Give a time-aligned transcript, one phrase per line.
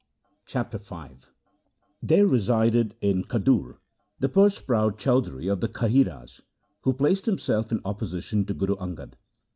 [0.47, 0.95] Chapter V
[2.01, 3.77] There resided in Khadur
[4.17, 6.41] the purse proud Chaudhri 1 of the Khahiras,
[6.81, 9.13] who placed himself in opposition to Guru Angad.